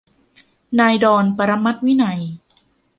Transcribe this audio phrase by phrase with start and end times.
[0.79, 2.19] นายดอน ปรมัตถ์วินัย